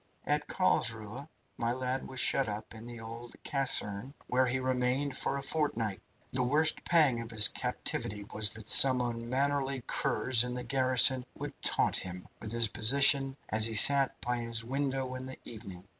[0.25, 1.29] At Carlsruhe,
[1.59, 6.01] my lad was shut up in the old caserne, where he remained for a fortnight.
[6.33, 11.53] The worst pang of his captivity was that some unmannerly curs in the garrison would
[11.61, 15.87] taunt him with his position as he sat by his window in the evening.